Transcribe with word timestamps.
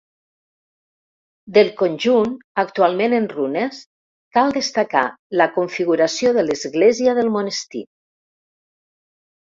Del 1.57 1.67
conjunt, 1.81 2.31
actualment 2.63 3.15
en 3.19 3.27
runes, 3.35 3.81
cal 4.39 4.55
destacar 4.57 5.05
la 5.43 5.47
configuració 5.59 6.33
de 6.39 6.45
l'església 6.49 7.17
del 7.21 7.31
monestir. 7.39 7.87